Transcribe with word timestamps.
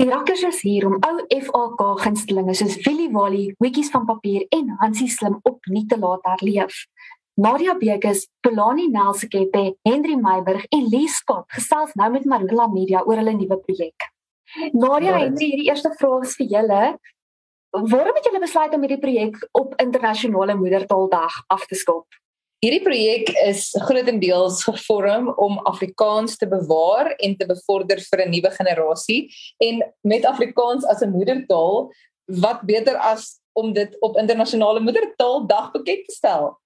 Die 0.00 0.08
rakkers 0.08 0.42
is 0.48 0.60
hier 0.64 0.86
om 0.88 0.94
ou 1.04 1.16
FAK 1.28 1.82
gunstelinge 2.00 2.54
soos 2.56 2.78
Willie 2.86 3.10
Wally, 3.12 3.50
Wikkies 3.60 3.90
van 3.92 4.06
papier 4.08 4.46
en 4.56 4.70
Hansie 4.80 5.10
Slim 5.12 5.36
opnuut 5.48 5.88
te 5.88 5.98
laat 6.00 6.24
herleef. 6.30 6.86
Nadia 7.36 7.74
Bekes, 7.76 8.26
Polani 8.40 8.88
Nelsekepe, 8.92 9.74
Henry 9.88 10.16
Meiburg 10.16 10.64
en 10.72 10.88
Lee 10.88 11.08
Scott 11.08 11.44
gesels 11.52 11.92
nou 12.00 12.08
met 12.12 12.24
Marula 12.24 12.70
Media 12.72 13.04
oor 13.04 13.20
hulle 13.20 13.36
nuwe 13.36 13.60
projek. 13.66 14.08
Nadia, 14.72 15.18
Henry, 15.18 15.52
hierdie 15.52 15.68
eerste 15.68 15.92
vraag 16.00 16.24
is 16.28 16.36
vir 16.40 16.50
julle. 16.56 16.82
Waarom 17.72 18.16
het 18.16 18.28
julle 18.28 18.40
besluit 18.40 18.74
om 18.76 18.84
hierdie 18.84 19.00
projek 19.00 19.38
op 19.56 19.76
internasionale 19.80 20.56
moedertaaldag 20.56 21.38
af 21.52 21.68
te 21.68 21.76
skop? 21.76 22.21
Hierdie 22.62 22.84
projek 22.84 23.30
is 23.42 23.72
grootendeels 23.88 24.60
gevorm 24.62 25.32
om 25.42 25.56
Afrikaans 25.66 26.36
te 26.38 26.46
bewaar 26.46 27.08
en 27.18 27.32
te 27.34 27.48
bevorder 27.48 27.98
vir 27.98 28.20
'n 28.22 28.30
nuwe 28.30 28.50
generasie 28.54 29.34
en 29.58 29.82
met 30.06 30.24
Afrikaans 30.24 30.86
as 30.86 31.02
'n 31.02 31.10
moedertaal 31.10 31.90
wat 32.26 32.62
beter 32.62 32.96
as 32.96 33.40
om 33.58 33.72
dit 33.72 33.96
op 34.00 34.16
internasionale 34.16 34.80
moedertaaldag 34.80 35.72
bekend 35.72 36.06
te 36.06 36.14
stel. 36.14 36.56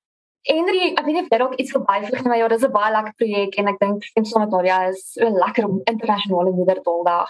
Henry, 0.42 0.92
ek 0.92 1.04
weet 1.06 1.14
nie 1.14 1.22
of 1.22 1.30
jy 1.30 1.38
dalk 1.38 1.54
iets 1.56 1.72
verbyvlieg 1.72 2.20
nie, 2.20 2.28
maar 2.28 2.38
ja, 2.38 2.48
dis 2.48 2.68
'n 2.68 2.72
baie 2.72 2.92
lekker 2.92 3.14
projek 3.16 3.56
en 3.56 3.68
ek 3.68 3.78
dink 3.80 4.04
stem 4.04 4.24
saam 4.24 4.42
met 4.42 4.50
Maria 4.50 4.88
is 4.88 5.12
so 5.12 5.24
lekker 5.30 5.64
om 5.64 5.80
internasionale 5.84 6.52
moedertaaldag. 6.52 7.28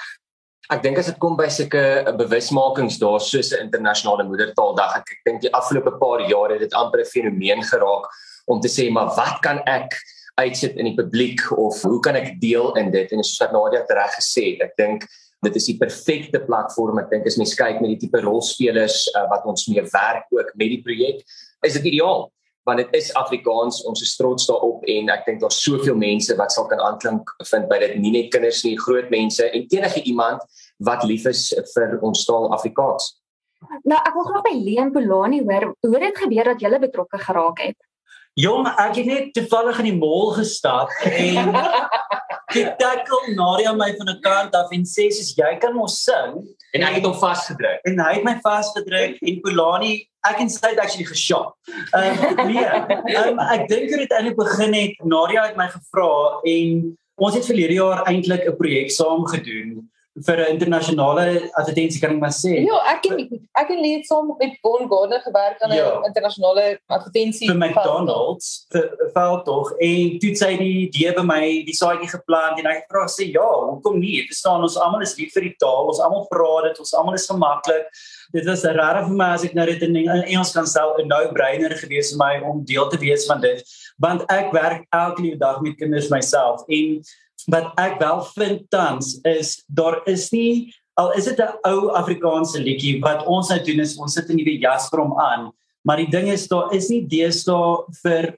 Ek 0.70 0.82
dink 0.82 0.98
as 0.98 1.06
dit 1.06 1.18
kom 1.18 1.36
by 1.36 1.46
sulke 1.46 2.02
bewusmakings 2.18 2.98
daar 2.98 3.20
soos 3.20 3.52
'n 3.52 3.62
internasionale 3.62 4.24
moedertaaldag, 4.24 4.96
ek, 4.96 5.06
ek 5.06 5.20
dink 5.24 5.40
die 5.40 5.54
afgelope 5.54 5.98
paar 6.00 6.20
jare 6.26 6.58
het 6.58 6.60
dit 6.66 6.74
amper 6.74 7.00
'n 7.00 7.04
fenomeen 7.14 7.62
geraak 7.62 8.10
om 8.46 8.60
te 8.62 8.70
sê 8.72 8.88
maar 8.92 9.12
wat 9.18 9.40
kan 9.44 9.60
ek 9.66 9.96
uitsit 10.36 10.76
in 10.76 10.90
die 10.90 10.96
publiek 10.96 11.40
of 11.56 11.80
hoe 11.86 12.00
kan 12.04 12.18
ek 12.18 12.36
deel 12.40 12.74
in 12.80 12.90
dit? 12.92 13.12
En 13.12 13.24
soos 13.24 13.52
Nadia 13.52 13.84
reg 13.88 14.16
gesê 14.18 14.52
het 14.52 14.68
ek 14.68 14.76
dink 14.80 15.06
dit 15.44 15.58
is 15.60 15.68
die 15.68 15.76
perfekte 15.78 16.40
platform. 16.44 16.98
Ek 17.00 17.10
dink 17.12 17.26
as 17.28 17.36
mens 17.40 17.54
kyk 17.56 17.80
met 17.82 17.92
die 17.94 18.00
tipe 18.06 18.20
rolspelers 18.24 19.04
uh, 19.14 19.26
wat 19.30 19.46
ons 19.48 19.66
mee 19.70 19.84
werk 19.92 20.26
ook 20.34 20.54
met 20.56 20.72
die 20.72 20.82
projek 20.84 21.22
is 21.66 21.78
dit 21.78 21.92
ideaal 21.92 22.28
want 22.66 22.80
dit 22.82 22.96
is 22.98 23.12
Afrikaans. 23.14 23.84
Ons 23.86 24.02
is 24.02 24.16
trots 24.18 24.48
daarop 24.48 24.82
en 24.90 25.12
ek 25.14 25.22
dink 25.28 25.38
daar's 25.38 25.60
soveel 25.62 25.94
mense 25.98 26.34
wat 26.34 26.50
sal 26.50 26.66
kan 26.66 26.82
aanklink 26.82 27.30
vind 27.46 27.68
by 27.70 27.78
dit. 27.78 27.94
Nie 28.02 28.10
net 28.16 28.32
kinders 28.34 28.64
nie 28.66 28.74
groot 28.80 29.06
mense 29.12 29.46
en 29.46 29.68
enige 29.70 30.02
iemand 30.10 30.42
wat 30.82 31.06
lief 31.06 31.28
is 31.30 31.52
vir 31.76 31.94
ons 32.02 32.26
taal 32.26 32.50
Afrikaans. 32.56 33.12
Nou 33.86 34.00
ek 34.02 34.18
wil 34.18 34.26
graag 34.26 34.44
by 34.48 34.54
Leon 34.58 34.90
Polani 34.92 35.44
hoor 35.46 35.70
hoe 35.70 35.92
het 35.94 36.08
dit 36.08 36.18
gebeur 36.24 36.50
dat 36.52 36.64
jy 36.66 36.80
betrokke 36.82 37.22
geraak 37.22 37.62
het 37.62 37.78
Jong, 38.36 38.66
ek 38.68 38.98
het 39.00 39.06
net 39.08 39.28
toevallig 39.32 39.78
in 39.80 39.86
die 39.88 39.96
mall 39.96 40.34
gestap 40.36 40.90
en 41.08 41.54
ek 42.60 42.74
tackle 42.76 43.32
Nadia 43.32 43.72
my 43.72 43.88
van 43.96 44.10
'n 44.12 44.20
kant 44.26 44.58
af 44.58 44.74
en 44.76 44.84
sê 44.84 45.06
soos 45.08 45.30
jy 45.38 45.52
kan 45.62 45.72
mos 45.72 46.02
sing 46.04 46.34
en 46.76 46.84
ek 46.84 46.98
het 46.98 47.06
hom 47.08 47.16
vasgedruk. 47.16 47.80
En 47.88 47.96
hy 48.04 48.12
het 48.18 48.26
my 48.28 48.36
vasgedruk 48.44 49.16
en 49.24 49.40
Polani, 49.40 49.94
ek 50.28 50.44
en 50.44 50.52
sy 50.52 50.74
het 50.74 50.82
actually 50.84 51.08
geshop. 51.08 51.56
Ehm 51.96 52.28
um, 52.28 52.52
nee, 52.52 52.68
um, 53.24 53.40
ek 53.40 53.64
dink 53.72 53.88
dit 53.88 54.04
het 54.04 54.12
eintlik 54.18 54.36
begin 54.36 54.76
het 54.82 55.00
Nadia 55.00 55.48
het 55.48 55.56
my 55.56 55.70
gevra 55.72 56.12
en 56.44 56.92
ons 57.16 57.40
het 57.40 57.48
verlede 57.48 57.80
jaar 57.80 58.04
eintlik 58.04 58.44
'n 58.44 58.56
projek 58.60 58.92
saam 58.92 59.24
gedoen 59.32 59.88
vir 60.24 60.36
'n 60.40 60.52
internasionale 60.54 61.50
advertensie 61.52 62.00
kan 62.00 62.14
ek 62.14 62.20
maar 62.20 62.32
sê. 62.32 62.64
Ja, 62.64 62.78
ek 62.92 63.04
het 63.04 63.40
ek 63.60 63.68
het 63.68 63.80
net 63.80 64.06
saam 64.06 64.34
met 64.38 64.56
Bon 64.62 64.88
Gardner 64.88 65.20
gewerk 65.20 65.60
aan 65.62 65.70
'n 65.70 65.76
ja. 65.76 66.00
internasionale 66.06 66.78
advertensie 66.86 67.48
vir 67.48 67.56
McDonald's 67.56 68.66
vir 68.72 69.10
val 69.14 69.42
tog 69.42 69.72
en 69.78 70.18
toe 70.18 70.32
sê 70.32 70.56
die 70.58 70.88
die 70.90 71.12
by 71.12 71.22
my 71.22 71.64
die 71.64 71.76
saadjie 71.76 72.08
geplant 72.08 72.58
en 72.58 72.66
ek 72.66 72.86
vra 72.88 73.06
sê 73.06 73.30
ja, 73.32 73.50
hoekom 73.70 73.98
nie? 73.98 74.24
Verstaan 74.26 74.62
ons 74.62 74.76
almal 74.76 75.02
is 75.02 75.16
lief 75.16 75.32
vir 75.34 75.42
die 75.42 75.56
taal, 75.58 75.86
ons 75.88 76.00
almal 76.00 76.26
praat 76.30 76.64
dit, 76.70 76.78
ons 76.78 76.94
almal 76.94 77.14
is 77.14 77.26
gemaklik. 77.26 77.84
Dit 78.32 78.46
was 78.46 78.64
rare 78.64 79.04
vir 79.04 79.16
my 79.16 79.34
as 79.34 79.44
ek 79.44 79.54
nou 79.54 79.66
dit 79.66 79.82
in 79.82 79.96
Engels 79.96 80.52
kan 80.52 80.66
stel 80.66 80.96
en 80.98 81.08
nou 81.08 81.32
breiner 81.32 81.70
gewees 81.70 82.10
vir 82.12 82.18
my 82.18 82.40
om 82.48 82.64
deel 82.64 82.88
te 82.88 82.98
wees 82.98 83.26
van 83.26 83.40
dit 83.40 83.62
want 83.98 84.24
ek 84.32 84.52
werk 84.52 84.84
elke 84.92 85.36
dag 85.40 85.60
met 85.60 85.76
kinders 85.80 86.10
myself 86.12 86.64
en 86.68 87.00
wat 87.52 87.72
ek 87.78 88.00
wel 88.00 88.22
vind 88.34 88.64
tans 88.70 89.18
is 89.24 89.62
daar 89.66 90.00
is 90.06 90.30
nie 90.32 90.72
al 90.96 91.12
is 91.12 91.24
dit 91.24 91.38
'n 91.38 91.58
ou 91.68 91.90
Afrikaanse 91.92 92.58
liedjie 92.62 93.00
wat 93.00 93.26
ons 93.26 93.48
nou 93.48 93.60
doen 93.64 93.80
is 93.80 93.98
ons 93.98 94.12
sit 94.12 94.30
in 94.30 94.36
die 94.36 94.58
jas 94.58 94.88
vir 94.90 95.00
hom 95.00 95.18
aan 95.18 95.52
maar 95.84 95.96
die 95.96 96.10
ding 96.10 96.28
is 96.28 96.48
daar 96.48 96.72
is 96.74 96.88
nie 96.88 97.06
deesdae 97.06 97.86
vir 98.02 98.34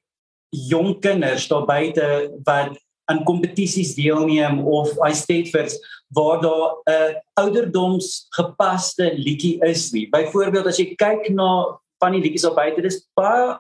jong 0.51 1.01
kinders 1.01 1.49
daar 1.49 1.67
buite 1.67 2.31
wat 2.45 2.77
aan 3.09 3.25
kompetisies 3.25 3.95
deelneem 3.97 4.61
of 4.69 4.93
hy 5.01 5.13
steeds 5.17 5.53
waar 6.13 6.41
daar 6.41 6.77
'n 6.85 7.17
ouderdoms 7.35 8.27
gepaste 8.37 9.13
liedjie 9.17 9.59
is 9.65 9.93
nie. 9.93 10.09
Byvoorbeeld 10.09 10.67
as 10.67 10.79
jy 10.79 10.95
kyk 10.95 11.31
na 11.31 11.79
van 11.99 12.13
die 12.13 12.21
liedjies 12.21 12.45
op 12.45 12.55
buite 12.55 12.83
dis 12.83 13.07
baie 13.15 13.59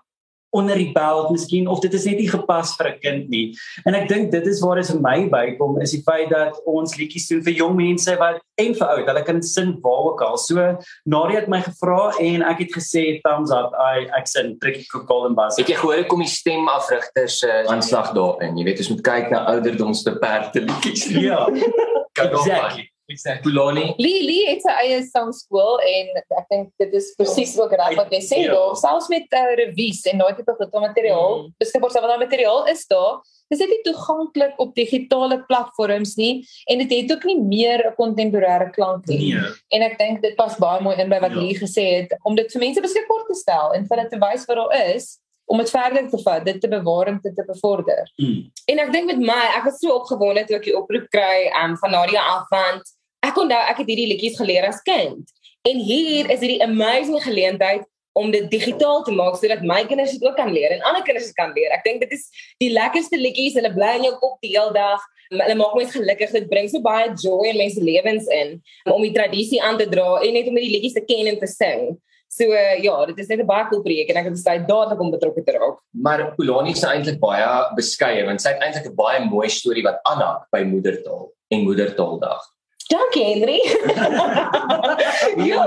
onder 0.51 0.77
die 0.77 0.93
belt 0.93 1.31
miskien 1.31 1.69
of 1.69 1.81
dit 1.81 1.95
is 1.95 2.05
net 2.09 2.19
nie 2.19 2.29
gepas 2.31 2.75
vir 2.77 2.89
'n 2.89 2.99
kind 3.01 3.29
nie. 3.29 3.55
En 3.85 3.95
ek 3.95 4.09
dink 4.09 4.31
dit 4.31 4.47
is 4.47 4.61
waar 4.61 4.77
dit 4.77 4.91
vir 4.91 5.01
my 5.01 5.29
bykom 5.29 5.81
is 5.83 5.93
die 5.93 6.03
feit 6.03 6.31
dat 6.31 6.61
ons 6.65 6.97
liedjies 6.97 7.29
doen 7.29 7.43
vir 7.43 7.53
jong 7.53 7.77
mense 7.77 8.17
wat 8.17 8.41
en 8.57 8.75
vir 8.75 8.87
oud, 8.89 9.07
hulle 9.07 9.23
kan 9.23 9.43
sin 9.43 9.79
waar 9.83 10.05
ook 10.13 10.23
al. 10.23 10.37
So 10.37 10.79
Nadia 11.05 11.41
het 11.41 11.49
my 11.49 11.61
gevra 11.61 12.13
en 12.19 12.43
ek 12.43 12.59
het 12.59 12.73
gesê 12.75 13.21
thumbs 13.23 13.51
up. 13.51 13.73
I 13.79 14.09
ek 14.19 14.27
sien 14.27 14.59
Tricky 14.59 14.85
Golden 14.91 15.35
Bus. 15.35 15.57
Het 15.57 15.69
jy 15.69 15.79
gehoor 15.79 16.05
kom 16.07 16.21
die 16.21 16.29
stemafrigters 16.29 17.39
se 17.39 17.49
uh, 17.49 17.71
aanslag 17.71 18.13
daarin? 18.13 18.57
Jy 18.59 18.65
weet 18.65 18.79
ons 18.79 18.89
moet 18.89 19.03
kyk 19.03 19.31
na 19.31 19.45
ouderdomste 19.55 20.19
perde 20.19 20.61
liedjies. 20.61 21.09
Ja. 21.09 21.47
exactly. 22.15 22.91
Exactly. 23.09 23.51
Pulani. 23.51 23.95
Lee 23.97 24.21
Lee 24.27 24.49
het 24.51 24.61
sy 24.61 24.73
eie 24.83 24.99
sangskool 25.07 25.79
en 25.81 26.11
ek 26.21 26.51
dink 26.53 26.67
dit 26.83 26.95
is 26.99 27.07
presies 27.17 27.55
ook 27.57 27.73
reg 27.73 27.97
wat 27.97 28.11
jy 28.13 28.21
sê 28.25 28.41
ja. 28.43 28.53
daar 28.53 28.77
selfs 28.77 29.09
met 29.09 29.33
uh, 29.33 29.45
revies 29.63 30.03
en 30.13 30.21
daai 30.21 30.35
tipe 30.37 30.53
van 30.59 30.85
materiaal. 30.85 31.39
Mm. 31.39 31.55
Beskikbaar 31.63 31.95
sal 31.95 32.05
daai 32.05 32.21
materiaal 32.21 32.67
is 32.69 32.85
daar. 32.91 33.23
Dis 33.49 33.63
net 33.65 33.73
nie 33.73 33.81
toeganklik 33.87 34.61
op 34.61 34.75
digitale 34.77 35.39
platforms 35.49 36.19
nie 36.21 36.35
en 36.69 36.83
dit 36.85 36.93
het 36.99 37.15
ook 37.15 37.25
nie 37.31 37.39
meer 37.41 37.87
'n 37.89 37.97
kontemporêre 37.97 38.69
klank 38.77 39.09
nie. 39.09 39.33
Nee. 39.33 39.55
En 39.73 39.87
ek 39.89 39.97
dink 39.99 40.21
dit 40.23 40.37
pas 40.37 40.59
baie 40.61 40.85
mooi 40.85 40.97
in 41.01 41.09
by 41.09 41.23
wat 41.25 41.33
ja. 41.33 41.41
Lee 41.41 41.57
gesê 41.57 41.87
het 42.03 42.13
om 42.29 42.37
dit 42.37 42.53
vir 42.53 42.61
mense 42.61 42.85
beskikbaar 42.85 43.25
te 43.25 43.39
stel 43.41 43.73
en 43.73 43.89
vir 43.89 43.97
hulle 43.97 44.09
te 44.13 44.21
wys 44.21 44.45
wat 44.45 44.61
daar 44.61 44.77
is 44.93 45.17
om 45.49 45.57
dit 45.57 45.71
verder 45.71 46.11
te 46.11 46.19
vat, 46.21 46.45
dit 46.45 46.61
te 46.61 46.69
bewaar 46.69 47.07
en 47.09 47.19
dit 47.23 47.35
te 47.35 47.45
bevorder. 47.47 48.05
Mm. 48.21 48.53
En 48.69 48.79
ek 48.79 48.93
dink 48.93 49.07
met 49.09 49.19
my, 49.19 49.43
ek 49.57 49.65
was 49.65 49.81
so 49.81 49.97
opgewonde 49.97 50.45
toe 50.45 50.59
ek 50.61 50.69
die 50.69 50.77
oproep 50.77 51.09
kry 51.09 51.49
um, 51.65 51.73
van 51.81 51.91
Nadia 51.97 52.21
Afant 52.21 52.85
ek 53.27 53.37
onthou 53.37 53.61
ek 53.71 53.83
het 53.83 53.91
hierdie 53.91 54.11
liedjies 54.13 54.39
geleer 54.41 54.67
as 54.69 54.83
kind. 54.87 55.25
En 55.69 55.79
hier 55.83 56.31
is 56.31 56.41
hierdie 56.41 56.63
amazing 56.65 57.23
geleentheid 57.23 57.87
om 58.19 58.31
dit 58.35 58.49
digitaal 58.51 59.05
te 59.07 59.15
maak 59.15 59.37
sodat 59.39 59.63
my 59.67 59.85
kinders 59.87 60.17
dit 60.17 60.25
ook 60.27 60.37
kan 60.39 60.51
leer 60.53 60.75
en 60.75 60.83
ander 60.89 61.05
kinders 61.07 61.31
dit 61.31 61.39
kan 61.39 61.53
leer. 61.55 61.71
Ek 61.77 61.85
dink 61.87 62.03
dit 62.03 62.17
is 62.17 62.27
die 62.63 62.73
lekkerste 62.75 63.21
liedjies. 63.21 63.57
Hulle 63.59 63.71
bly 63.75 63.95
in 64.01 64.09
jou 64.09 64.17
kop 64.23 64.39
die 64.45 64.55
hele 64.57 64.75
dag. 64.75 65.05
Hulle 65.31 65.57
maak 65.61 65.77
mense 65.79 65.95
gelukkig. 65.95 66.35
Dit 66.35 66.51
bring 66.51 66.71
so 66.73 66.83
baie 66.85 67.13
joy 67.15 67.53
in 67.53 67.61
mense 67.61 67.85
lewens 67.85 68.29
in 68.41 68.59
om 68.91 69.05
die 69.05 69.15
tradisie 69.15 69.63
aan 69.63 69.79
te 69.81 69.89
dra 69.91 70.19
en 70.25 70.39
net 70.39 70.51
om 70.51 70.59
die 70.59 70.73
liedjies 70.73 70.99
te 70.99 71.05
ken 71.07 71.31
en 71.31 71.41
te 71.41 71.51
sing. 71.51 71.91
So 72.29 72.45
uh, 72.53 72.77
ja, 72.85 72.95
dit 73.09 73.23
is 73.23 73.31
net 73.31 73.41
'n 73.41 73.49
baie 73.49 73.65
cool 73.71 73.81
projek 73.83 74.11
en 74.13 74.21
ek 74.21 74.29
het 74.29 74.37
besluit 74.37 74.67
dadelik 74.69 75.01
om 75.01 75.15
betrokke 75.15 75.43
te 75.45 75.55
raak. 75.57 75.79
Maar 75.97 76.35
Polani 76.37 76.77
is 76.77 76.85
eintlik 76.85 77.17
baie 77.23 77.49
beskeie 77.79 78.27
want 78.29 78.43
sy 78.45 78.53
het 78.53 78.63
eintlik 78.63 78.91
'n 78.91 78.99
baie 78.99 79.25
mooi 79.25 79.49
storie 79.49 79.85
wat 79.87 80.01
aanhak 80.05 80.45
by 80.53 80.61
moedertaal 80.69 81.31
en 81.49 81.65
moedertaaldag. 81.65 82.43
Dankie 82.89 83.25
Henry. 83.25 83.61
ja, 85.49 85.61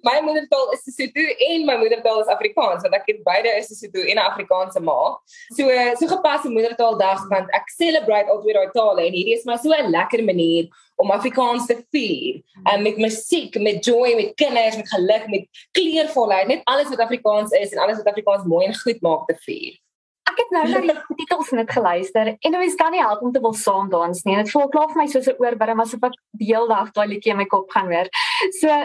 my 0.00 0.20
moedertaal 0.24 0.72
is 0.72 0.80
Sesotho 0.86 1.24
en 1.48 1.66
my 1.68 1.76
moedertaal 1.76 2.22
is 2.22 2.30
Afrikaans 2.32 2.86
want 2.86 2.96
ek 2.96 3.10
het 3.12 3.20
beide 3.26 3.52
is 3.58 3.68
Sesotho 3.68 4.00
en 4.00 4.16
'n 4.16 4.24
Afrikaanse 4.24 4.80
ma. 4.80 4.96
So 5.58 5.68
so 6.00 6.08
gepaste 6.14 6.48
moedertaaldag 6.48 7.28
want 7.28 7.52
ek 7.52 7.68
celebrate 7.76 8.32
al 8.32 8.40
twee 8.40 8.56
daai 8.56 8.72
tale 8.72 9.04
en 9.04 9.12
hierdie 9.12 9.36
is 9.36 9.44
maar 9.44 9.60
so 9.60 9.76
'n 9.76 9.92
lekker 9.92 10.24
manier 10.24 10.72
om 10.96 11.10
Afrikaans 11.10 11.66
te 11.66 11.76
vier. 11.92 12.40
Um, 12.72 12.82
met 12.82 12.96
musiek, 12.96 13.60
met 13.60 13.84
joy, 13.84 14.14
met 14.16 14.34
kinders, 14.34 14.76
met 14.76 14.88
geluk, 14.88 15.28
met 15.28 15.44
kleurvolheid, 15.72 16.46
net 16.46 16.60
alles 16.64 16.88
wat 16.88 16.98
Afrikaans 16.98 17.50
is 17.50 17.72
en 17.72 17.78
alles 17.78 17.96
wat 17.96 18.06
Afrikaans 18.06 18.44
mooi 18.44 18.66
en 18.66 18.74
goed 18.74 19.00
maak 19.00 19.26
te 19.26 19.36
vier 19.44 19.83
ek 20.34 20.42
het 20.42 20.52
nou 20.54 20.64
na 20.68 20.82
die 20.82 20.96
titels 21.20 21.52
net 21.54 21.70
geluister 21.70 22.34
en 22.34 22.58
mens 22.58 22.76
kan 22.80 22.92
nie 22.94 23.02
help 23.02 23.22
om 23.22 23.32
te 23.34 23.42
wil 23.44 23.54
saam 23.58 23.88
dans 23.92 24.24
nie. 24.26 24.36
Dit 24.42 24.50
voel 24.52 24.68
klaar 24.72 24.90
vir 24.90 25.02
my 25.02 25.06
soos 25.12 25.30
'n 25.30 25.38
oorwurm 25.42 25.82
asof 25.84 26.10
ek 26.10 26.18
die 26.40 26.50
hele 26.50 26.68
dag 26.68 26.90
daai 26.96 27.06
liedjie 27.14 27.34
in 27.34 27.40
my 27.40 27.46
kop 27.46 27.70
gaan 27.70 27.92
hoor. 27.92 28.10
So, 28.60 28.80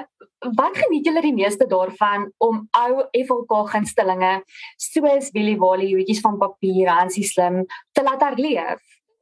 wat 0.56 0.78
geniet 0.78 1.08
julle 1.10 1.22
die 1.26 1.36
meeste 1.36 1.68
daarvan 1.68 2.30
om 2.40 2.68
ou 2.78 2.94
FLK 3.12 3.66
gunstelinge 3.74 4.34
soos 4.78 5.34
Willie 5.34 5.60
Wally, 5.60 5.92
hoetjies 5.98 6.22
van 6.24 6.38
papier, 6.40 6.88
Hansie 6.88 7.26
Slim 7.28 7.66
te 7.94 8.04
laat 8.04 8.22
herleef? 8.22 8.80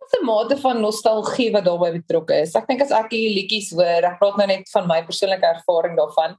'n 0.07 0.25
mate 0.25 0.55
van 0.57 0.79
nostalgie 0.81 1.51
wat 1.51 1.65
daarbey 1.65 1.91
betrokke 1.99 2.41
is. 2.41 2.55
Ek 2.55 2.67
dink 2.67 2.81
as 2.81 2.93
ek 2.95 3.11
hierdie 3.11 3.35
liedjies 3.41 3.73
hoor, 3.75 4.05
ek 4.07 4.19
praat 4.21 4.37
nou 4.39 4.47
net 4.47 4.69
van 4.71 4.87
my 4.87 5.01
persoonlike 5.03 5.43
ervaring 5.43 5.97
daarvan 5.97 6.37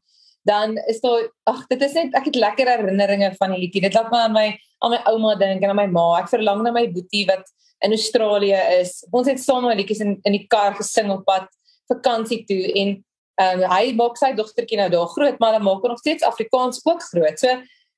dan 0.49 0.77
is 0.89 1.01
daar 1.05 1.29
ag 1.51 1.67
dit 1.69 1.83
is 1.85 1.95
net 1.99 2.15
ek 2.17 2.31
het 2.31 2.39
lekker 2.41 2.71
herinneringe 2.73 3.35
van 3.37 3.53
die 3.53 3.61
liedjie. 3.67 3.85
Dit 3.85 3.97
laat 3.97 4.11
my 4.13 4.21
aan 4.25 4.37
my 4.37 4.49
aan 4.85 4.95
my 4.95 5.01
ouma 5.11 5.35
dink 5.41 5.63
en 5.63 5.75
aan 5.75 5.81
my 5.83 5.89
ma. 5.93 6.07
Ek 6.23 6.31
verlang 6.33 6.63
na 6.65 6.73
my 6.73 6.87
boetie 6.95 7.27
wat 7.29 7.45
in 7.85 7.95
Australië 7.95 8.61
is. 8.79 9.03
Ons 9.13 9.29
het 9.31 9.43
saam 9.43 9.69
liedjies 9.69 10.01
in 10.05 10.17
in 10.25 10.39
die 10.39 10.47
kar 10.51 10.77
gesing 10.79 11.13
op 11.15 11.27
pad 11.29 11.49
vakansie 11.93 12.43
toe 12.49 12.63
en 12.81 12.97
um, 13.43 13.65
hy 13.73 13.93
maak 13.99 14.19
sy 14.21 14.33
dogtertjie 14.37 14.81
nou 14.81 14.89
daar 14.93 15.09
groot, 15.15 15.39
maar 15.41 15.57
hy 15.57 15.63
maak 15.65 15.85
nog 15.89 16.01
steeds 16.01 16.27
Afrikaans 16.27 16.83
ook 16.85 17.05
groot. 17.11 17.41
So 17.41 17.53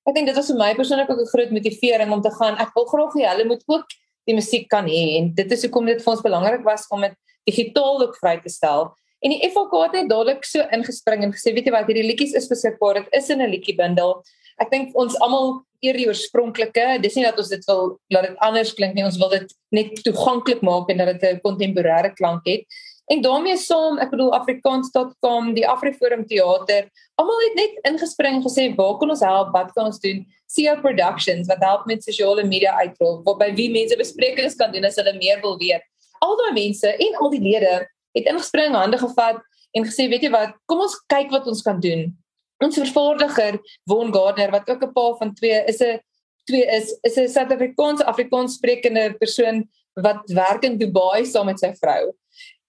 ek 0.08 0.16
dink 0.16 0.30
dit 0.30 0.36
was 0.36 0.50
vir 0.50 0.60
my 0.60 0.70
persoonlik 0.78 1.10
ook 1.10 1.22
'n 1.22 1.32
groot 1.34 1.50
motivering 1.50 2.12
om 2.12 2.22
te 2.22 2.32
gaan. 2.38 2.58
Ek 2.58 2.74
wil 2.74 2.86
graag 2.92 3.14
hê 3.14 3.26
hulle 3.30 3.46
moet 3.46 3.62
ook 3.66 3.86
die 4.26 4.34
musiek 4.34 4.68
kan 4.68 4.86
hê 4.86 5.18
en 5.18 5.34
dit 5.34 5.52
is 5.52 5.62
hoekom 5.62 5.86
dit 5.86 6.02
vir 6.02 6.12
ons 6.12 6.22
belangrik 6.22 6.64
was 6.64 6.86
om 6.90 7.00
dit 7.00 7.14
digitaal 7.46 8.02
ook 8.02 8.16
vry 8.20 8.40
te 8.40 8.50
stel. 8.50 8.94
En 9.20 9.34
die 9.34 9.50
FOK 9.52 9.72
het 9.82 9.96
net 9.98 10.08
dadelik 10.08 10.44
so 10.48 10.64
ingespring 10.72 11.24
en 11.24 11.32
gesê 11.34 11.52
weet 11.52 11.66
jy 11.68 11.72
wat 11.74 11.88
hierdie 11.90 12.06
liedjies 12.06 12.36
is 12.38 12.48
beskikbaar, 12.48 13.02
dit 13.02 13.18
is 13.20 13.28
in 13.30 13.42
'n 13.42 13.50
liedjiebundel. 13.52 14.22
Ek 14.60 14.70
dink 14.70 14.96
ons 14.96 15.16
almal 15.20 15.62
eer 15.82 15.96
die 15.96 16.06
oorspronklike. 16.08 17.00
Dis 17.02 17.16
nie 17.16 17.24
dat 17.24 17.38
ons 17.38 17.48
dit 17.48 17.64
wil 17.66 17.98
laat 18.12 18.28
dit 18.28 18.38
anders 18.38 18.72
klink 18.74 18.94
nie, 18.94 19.04
ons 19.04 19.18
wil 19.18 19.30
dit 19.30 19.52
net 19.72 20.02
toeganklik 20.04 20.62
maak 20.62 20.90
en 20.90 20.98
dat 20.98 21.20
dit 21.20 21.22
'n 21.30 21.40
kontemporêre 21.44 22.14
klank 22.16 22.46
het. 22.46 22.64
En 23.10 23.20
daarmee 23.20 23.56
saam, 23.56 23.98
ek 23.98 24.10
bedoel 24.10 24.32
afrikaans.com, 24.32 25.54
die 25.54 25.66
Afriforum 25.66 26.26
teater, 26.26 26.86
almal 27.18 27.40
het 27.42 27.54
net 27.58 27.72
ingespring 27.90 28.36
en 28.36 28.42
gesê, 28.42 28.74
"Waar 28.76 28.98
kan 28.98 29.10
ons 29.10 29.20
help? 29.20 29.52
Wat 29.52 29.72
kan 29.72 29.86
ons 29.86 29.98
doen?" 29.98 30.26
CEO 30.46 30.76
Productions 30.80 31.46
wat 31.46 31.58
help 31.60 31.86
met 31.86 32.02
sosiale 32.02 32.44
media 32.44 32.72
uitrol, 32.78 33.22
waarby 33.24 33.54
wie 33.54 33.70
mense 33.70 33.96
besprekings 33.96 34.54
kan 34.54 34.72
doen 34.72 34.84
as 34.84 34.96
hulle 34.96 35.14
meer 35.18 35.40
wil 35.40 35.58
weet. 35.58 35.82
Al 36.20 36.36
daai 36.36 36.52
mense 36.52 36.86
en 36.86 37.14
al 37.14 37.30
die 37.30 37.40
lede 37.40 37.88
het 38.12 38.26
ingespring, 38.26 38.74
hande 38.74 38.98
gevat 38.98 39.42
en 39.72 39.84
gesê, 39.84 40.08
"Weet 40.08 40.22
jy 40.22 40.30
wat? 40.30 40.54
Kom 40.66 40.80
ons 40.80 40.96
kyk 41.06 41.30
wat 41.30 41.46
ons 41.46 41.62
kan 41.62 41.80
doen." 41.80 42.16
Ons 42.60 42.76
vervaardiger, 42.76 43.58
Von 43.88 44.12
Gardner, 44.12 44.50
wat 44.50 44.68
ook 44.70 44.82
'n 44.82 44.92
pa 44.92 45.14
van 45.18 45.34
twee 45.34 45.64
is 45.66 45.80
'n 45.80 46.00
twee 46.44 46.66
is 46.66 46.98
is 47.02 47.16
'n 47.16 47.28
Suid-Afrikaanse 47.28 48.04
Afrikaans 48.04 48.54
sprekende 48.54 49.14
persoon 49.18 49.68
wat 49.94 50.20
werk 50.30 50.62
in 50.64 50.78
Dubai 50.78 51.24
saam 51.24 51.46
met 51.46 51.58
sy 51.58 51.72
vrou. 51.74 52.12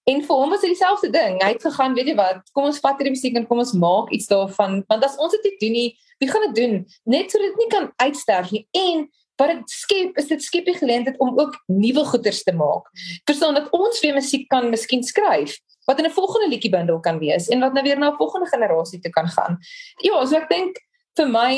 En 0.04 0.24
vir 0.26 0.36
hom 0.36 0.50
was 0.50 0.62
dit 0.62 0.74
dieselfde 0.74 1.10
ding. 1.14 1.44
Hy 1.44 1.52
het 1.54 1.62
gegaan, 1.62 1.94
weet 1.94 2.08
jy 2.08 2.16
wat, 2.18 2.42
kom 2.52 2.66
ons 2.66 2.80
vat 2.80 2.98
hierdie 2.98 3.14
musiek 3.14 3.36
en 3.38 3.46
kom 3.48 3.62
ons 3.62 3.74
maak 3.78 4.10
iets 4.10 4.28
daarvan, 4.32 4.82
want 4.90 5.04
as 5.06 5.18
ons 5.22 5.32
dit 5.32 5.44
nie 5.44 5.58
doen 5.60 5.76
nie, 5.78 5.90
wie 6.20 6.30
gaan 6.30 6.46
dit 6.50 6.56
doen? 6.56 6.74
Net 7.04 7.32
sodat 7.32 7.54
dit 7.54 7.58
nie 7.58 7.70
kan 7.70 7.92
uitsterf 8.02 8.52
nie. 8.52 8.64
En 8.72 9.06
wat 9.42 9.56
dit 9.56 9.74
skep, 9.74 10.18
is 10.22 10.30
dit 10.30 10.44
skep 10.44 10.70
die 10.70 10.78
geleentheid 10.78 11.18
om 11.24 11.34
ook 11.40 11.58
nuwe 11.72 12.06
goeders 12.12 12.44
te 12.46 12.54
maak. 12.54 12.88
Verstaan 13.30 13.58
dat 13.58 13.72
ons 13.74 14.02
weer 14.04 14.14
musiek 14.18 14.48
kan 14.54 14.70
miskien 14.70 15.04
skryf 15.04 15.58
wat 15.90 16.00
in 16.00 16.06
'n 16.06 16.14
volgende 16.14 16.48
liedjiebundel 16.54 17.00
kan 17.00 17.18
wees 17.20 17.50
en 17.50 17.60
wat 17.60 17.74
nou 17.74 17.84
weer 17.84 17.98
na 17.98 18.12
'n 18.12 18.18
volgende 18.18 18.48
generasie 18.48 19.00
toe 19.00 19.12
kan 19.12 19.28
gaan. 19.28 19.58
Ja, 20.02 20.26
so 20.26 20.36
ek 20.36 20.50
dink 20.50 20.78
vir 21.18 21.28
my 21.28 21.52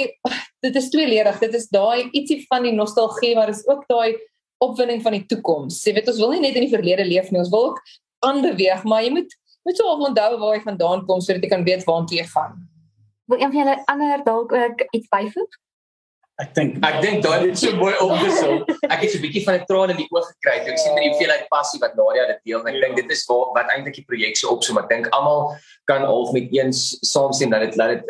dit 0.62 0.76
is 0.76 0.90
tweeledig. 0.90 1.40
Dit 1.40 1.54
is 1.54 1.68
daai 1.68 2.10
ietsie 2.12 2.46
van 2.48 2.64
die 2.64 2.72
nostalgie, 2.72 3.36
maar 3.36 3.50
is 3.50 3.68
ook 3.68 3.84
daai 3.88 4.16
opwinding 4.58 5.02
van 5.02 5.12
die 5.12 5.26
toekoms. 5.26 5.84
Jy 5.84 5.94
weet 5.94 6.08
ons 6.08 6.18
wil 6.18 6.32
nie 6.32 6.40
net 6.40 6.56
in 6.56 6.66
die 6.68 6.76
verlede 6.76 7.06
leef 7.06 7.32
nie, 7.32 7.40
ons 7.40 7.50
wil 7.50 7.66
ook 7.72 7.82
aanbeweeg, 8.20 8.84
maar 8.84 9.04
jy 9.04 9.12
moet 9.12 9.40
moet 9.64 9.78
so 9.78 9.88
onthou 9.96 10.40
waar 10.40 10.56
jy 10.58 10.64
vandaan 10.64 11.06
kom 11.08 11.22
sodat 11.22 11.44
jy 11.44 11.50
kan 11.50 11.64
weet 11.64 11.86
waartoe 11.88 12.18
jy 12.18 12.26
gaan. 12.34 12.58
Wil 13.32 13.40
een 13.40 13.52
van 13.52 13.60
julle 13.60 13.76
ander 13.86 14.24
dalk 14.24 14.52
ook 14.52 14.82
iets 14.92 15.08
byvoeg? 15.08 15.52
Ek 16.42 16.50
dink 16.58 16.80
ek 16.82 16.96
dink 17.04 17.20
daai 17.22 17.44
het 17.44 17.60
so 17.62 17.70
mooi 17.82 17.94
opgesom. 18.02 18.64
Ek 18.90 19.04
het 19.04 19.12
so 19.14 19.20
'n 19.20 19.24
bietjie 19.26 19.44
van 19.46 19.60
'n 19.60 19.66
traan 19.70 19.94
in 19.94 20.00
die 20.02 20.10
oë 20.10 20.24
gekry 20.32 20.56
ek 20.66 20.80
sien 20.82 20.96
met 20.96 21.06
die 21.06 21.12
hoeveelheid 21.14 21.46
passie 21.52 21.80
wat 21.84 21.94
Nadia 21.94 22.26
dit 22.32 22.40
deel. 22.50 22.66
Ek 22.66 22.80
dink 22.82 22.96
dit 22.98 23.12
is 23.14 23.22
waar, 23.30 23.54
wat 23.54 23.70
eintlik 23.70 24.00
die 24.02 24.06
projek 24.10 24.38
se 24.38 24.50
opsom. 24.50 24.80
Ek 24.82 24.90
dink 24.90 25.06
almal 25.14 25.54
kan 25.86 26.02
half 26.02 26.34
met 26.34 26.50
eens 26.50 26.98
saamstem 27.06 27.54
dat 27.54 27.70
dit 27.70 27.78
dat 27.78 27.90
dit 27.94 28.04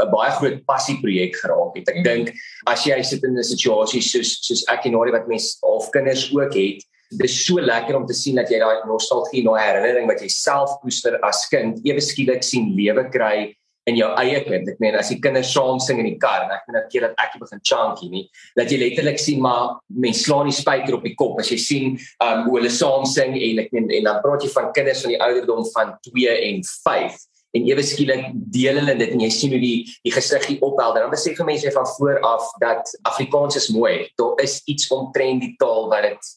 'n 0.00 0.08
baie 0.08 0.32
groot 0.40 0.58
passie 0.64 0.96
projek 1.04 1.36
geraak 1.36 1.76
het. 1.76 1.88
Ek 1.92 2.00
dink 2.04 2.32
as 2.64 2.84
jy 2.88 2.96
sit 3.02 3.22
in 3.24 3.36
'n 3.36 3.44
situasie 3.44 4.00
soos 4.00 4.40
soos 4.40 4.64
ek 4.72 4.86
en 4.86 4.96
Nadia 4.96 5.20
wat 5.20 5.28
mens 5.28 5.58
half 5.60 5.90
kinders 5.92 6.32
ook 6.32 6.54
het, 6.56 6.80
dis 7.12 7.44
so 7.44 7.60
lekker 7.60 7.94
om 7.94 8.06
te 8.06 8.14
sien 8.14 8.36
dat 8.36 8.48
jy 8.48 8.58
daai 8.58 8.88
nostalgie, 8.88 9.44
daai 9.44 9.60
herinnering 9.60 10.08
wat 10.08 10.20
jy 10.20 10.28
self 10.28 10.80
koester 10.80 11.20
as 11.22 11.46
kind, 11.48 11.78
ewe 11.84 12.00
skielik 12.00 12.42
sien 12.42 12.72
lewe 12.74 13.04
kry 13.10 13.54
in 13.86 13.98
jou 14.00 14.08
eie 14.18 14.40
kind. 14.46 14.68
Ek 14.72 14.80
meen 14.82 14.96
as 14.98 15.12
die 15.12 15.20
kinders 15.22 15.52
saam 15.54 15.78
sing 15.82 16.00
in 16.02 16.08
die 16.08 16.18
kar 16.22 16.46
en 16.46 16.54
ek 16.56 16.66
meen 16.66 16.78
dat 16.80 16.88
keer 16.90 17.06
dat 17.06 17.22
ek 17.22 17.36
begin 17.38 17.62
chunky 17.62 18.10
nie, 18.10 18.24
dat 18.58 18.72
jy 18.72 18.80
letterlik 18.82 19.20
sien 19.22 19.38
maar 19.44 19.78
mense 19.88 20.26
slaan 20.26 20.50
die 20.50 20.56
spyker 20.56 20.98
op 20.98 21.06
die 21.06 21.14
kop 21.18 21.38
as 21.42 21.52
jy 21.54 21.60
sien 21.62 21.94
um 22.24 22.44
hoe 22.48 22.58
hulle 22.58 22.72
saam 22.72 23.06
sing 23.08 23.36
en 23.38 23.62
ek 23.62 23.72
meen 23.76 23.88
en 24.00 24.10
dan 24.10 24.20
praat 24.24 24.44
jy 24.44 24.50
van 24.56 24.72
kinders 24.76 25.04
van 25.06 25.14
die 25.14 25.22
ouderdom 25.22 25.64
van 25.74 25.94
2 26.08 26.36
en 26.50 26.62
5 26.66 27.22
en 27.56 27.68
ewe 27.70 27.84
skielik 27.86 28.26
deel 28.52 28.80
hulle 28.80 28.96
dit 28.98 29.14
en 29.14 29.22
jy 29.24 29.30
sien 29.32 29.54
hoe 29.54 29.62
die 29.62 29.76
die 30.04 30.14
gesiggie 30.14 30.58
ophelder. 30.66 31.04
Dan 31.04 31.14
besef 31.14 31.38
mense 31.46 31.70
van 31.72 31.86
voor 31.94 32.18
af 32.26 32.50
dat 32.62 32.90
Afrikaans 33.08 33.56
is 33.56 33.70
mooi. 33.72 34.10
Daar 34.20 34.42
is 34.44 34.60
iets 34.66 34.90
omtrent 34.92 35.46
die 35.46 35.54
taal 35.62 35.88
wat 35.92 36.10
dit 36.10 36.34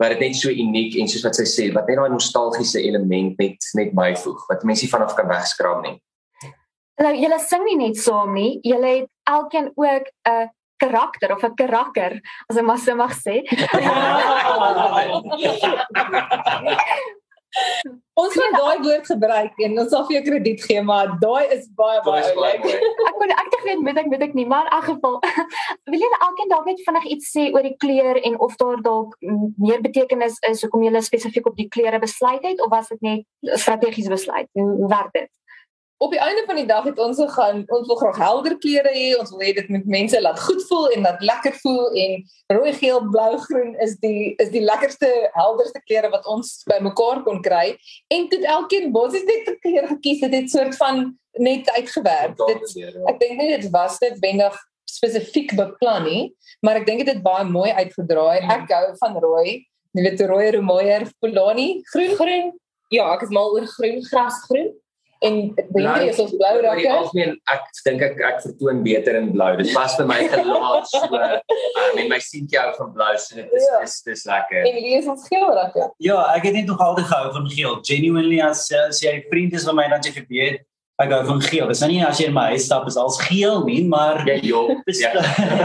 wat 0.00 0.14
dit 0.14 0.22
net 0.24 0.36
so 0.36 0.48
uniek 0.48 0.94
en 0.96 1.10
soos 1.12 1.26
wat 1.26 1.36
sy 1.36 1.44
sê 1.44 1.64
wat 1.74 1.88
net 1.88 1.98
daai 2.00 2.12
nostalgiese 2.12 2.80
element 2.80 3.36
net 3.40 3.66
net 3.76 3.90
byvoeg 3.96 4.46
wat 4.48 4.64
mense 4.68 4.88
vanaf 4.88 5.12
kan 5.16 5.28
wegskraap 5.28 5.84
nie. 5.84 5.98
Nou 7.00 7.14
julle 7.16 7.38
sing 7.40 7.64
nie 7.64 7.78
net 7.80 7.96
saam 7.96 8.34
nie, 8.36 8.58
julle 8.66 8.90
het 8.98 9.08
elkeen 9.30 9.72
ook 9.74 10.10
'n 10.28 10.50
karakter 10.76 11.32
of 11.32 11.44
'n 11.44 11.54
karakter 11.54 12.20
as 12.48 12.56
ek 12.56 12.64
maar 12.64 12.78
so 12.78 12.94
mag 12.94 13.16
sê. 13.16 13.44
ons 18.20 18.34
gaan 18.36 18.54
daai 18.54 18.78
woord 18.84 19.06
gebruik 19.06 19.58
en 19.64 19.78
ons 19.82 19.90
sal 19.90 20.04
vir 20.06 20.16
jou 20.16 20.22
krediet 20.28 20.60
gee, 20.66 20.82
maar 20.82 21.16
daai 21.22 21.50
is 21.56 21.66
baie 21.80 22.00
baie 22.06 22.34
lekker. 22.44 22.78
ek 23.08 23.16
kon 23.18 23.34
ek 23.34 23.50
dink 23.54 23.64
net 23.64 23.80
met 23.86 24.00
ek 24.02 24.10
weet 24.12 24.24
ek 24.28 24.36
nie, 24.38 24.46
maar 24.46 24.68
in 24.68 24.76
elk 24.78 24.86
geval 24.92 25.16
wil 25.90 26.00
julle 26.04 26.20
elkeen 26.28 26.52
dalk 26.52 26.70
net 26.70 26.84
vinnig 26.86 27.10
iets 27.16 27.26
sê 27.34 27.48
oor 27.54 27.64
die 27.66 27.78
kleur 27.84 28.16
en 28.22 28.38
of 28.46 28.56
daar 28.62 28.78
dalk 28.86 29.10
meer 29.56 29.80
betekenis 29.80 30.38
is 30.50 30.62
hoekom 30.62 30.86
julle 30.86 31.02
spesifiek 31.02 31.46
op 31.46 31.56
die 31.56 31.68
kleure 31.68 31.98
besluit 31.98 32.44
het 32.46 32.60
of 32.60 32.70
was 32.70 32.88
dit 32.94 33.02
net 33.08 33.58
strategiese 33.58 34.12
besluit? 34.12 34.48
Hoe 34.52 34.88
werk 34.88 35.12
dit? 35.16 35.30
Op 36.00 36.10
die 36.10 36.20
einde 36.20 36.42
van 36.46 36.56
die 36.56 36.66
dag 36.66 36.84
het 36.88 36.98
ons 36.98 37.18
gegaan 37.20 37.58
ons 37.66 37.86
wil 37.86 37.98
graag 38.00 38.18
helder 38.22 38.54
kleure 38.58 38.92
hê 38.94 39.08
ons 39.20 39.32
wil 39.34 39.42
hê 39.44 39.50
dit 39.58 39.68
moet 39.68 39.88
mense 39.94 40.20
laat 40.24 40.40
goed 40.40 40.62
voel 40.70 40.86
en 40.94 41.04
laat 41.04 41.20
lekker 41.30 41.58
voel 41.60 41.98
en 42.04 42.14
rooi 42.56 42.72
geel 42.78 43.02
blou 43.12 43.34
groen 43.44 43.74
is 43.86 43.98
die 44.04 44.30
is 44.44 44.48
die 44.54 44.64
lekkerste 44.64 45.10
helderste 45.36 45.82
kleure 45.84 46.08
wat 46.14 46.30
ons 46.36 46.54
bymekaar 46.72 47.20
kon 47.28 47.42
kry 47.44 47.66
en 48.16 48.26
dit 48.32 48.48
elkeen 48.56 48.88
basies 48.96 49.28
net 49.28 49.52
'n 49.52 49.60
kleur 49.66 49.90
gekies 49.92 50.24
het 50.24 50.32
dit 50.38 50.50
soort 50.50 50.80
van 50.80 51.04
net 51.48 51.68
uitgewerk 51.76 52.36
dit 52.48 52.66
ek 53.12 53.20
dink 53.20 53.36
nie 53.36 53.52
dit 53.56 53.70
was 53.76 54.00
dit 54.00 54.18
wendig 54.24 54.56
spesifiek 54.88 55.52
beplan 55.56 56.04
nie 56.08 56.24
maar 56.64 56.80
ek 56.80 56.86
dink 56.88 57.04
dit 57.04 57.14
het 57.14 57.22
baie 57.22 57.44
mooi 57.44 57.70
uitgedraai 57.70 58.40
ek 58.58 58.72
hou 58.72 58.86
van 59.04 59.20
rooi 59.20 59.48
jy 59.92 60.02
weet 60.08 60.28
rooi 60.32 60.50
romoier 60.56 61.10
polani 61.20 61.82
groen 61.92 62.16
groen 62.16 62.52
ja 62.88 63.12
ek 63.12 63.28
is 63.28 63.36
mal 63.36 63.52
oor 63.52 63.68
groen 63.76 64.00
grasgroen 64.08 64.72
en 65.26 65.38
Bentley 65.54 66.08
is 66.08 66.20
ons 66.22 66.32
blou 66.36 66.52
rakke. 66.64 66.84
Ja, 66.84 66.96
algemeen 67.00 67.34
ek 67.52 67.66
dink 67.84 68.04
ek 68.06 68.22
ek 68.30 68.40
vertoon 68.44 68.80
beter 68.86 69.18
in 69.18 69.30
blou. 69.34 69.50
Dit 69.60 69.72
pas 69.76 69.96
vir 69.98 70.08
my 70.08 70.20
gelaat 70.34 70.88
so. 70.92 71.20
Um, 71.20 72.00
en 72.00 72.08
my 72.12 72.20
seentjie 72.24 72.60
hou 72.60 72.72
van 72.78 72.94
blou, 72.96 73.10
so 73.20 73.36
dit 73.40 73.58
is 73.60 73.68
ja. 73.68 73.82
dis 73.84 73.98
dis 74.08 74.24
lekker. 74.30 74.64
En 74.70 74.80
wie 74.80 74.96
is 74.98 75.10
ons 75.12 75.28
geel 75.28 75.46
rakke? 75.60 75.90
Ja, 76.04 76.22
ek 76.36 76.48
het 76.48 76.58
net 76.60 76.72
nog 76.72 76.80
altyd 76.86 77.10
gehou 77.12 77.30
van 77.36 77.52
geel. 77.52 77.78
Genuinely 77.92 78.40
as 78.44 78.66
as 78.86 79.04
jy 79.04 79.18
vriende 79.28 79.60
is 79.60 79.68
van 79.68 79.78
my 79.78 79.88
dan 79.92 80.04
jy 80.06 80.16
geweet 80.22 80.66
ek 81.00 81.14
hou 81.14 81.20
van 81.28 81.40
geel. 81.44 81.68
Dis 81.70 81.80
nou 81.84 81.88
nie 81.92 82.02
as 82.04 82.20
jy 82.20 82.28
in 82.28 82.36
my 82.36 82.50
huis 82.52 82.66
stap 82.68 82.86
is 82.90 82.98
als 83.00 83.18
geel 83.24 83.64
nie, 83.64 83.80
maar 83.88 84.20
ja, 84.28 84.36
jo. 84.44 84.66
Ja. 84.98 85.12